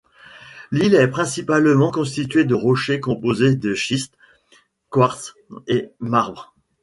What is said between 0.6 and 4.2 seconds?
L'île est principalement constituée de rochers composés de schiste,